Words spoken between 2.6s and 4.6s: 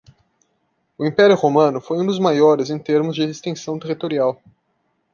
em termos de extensão territorial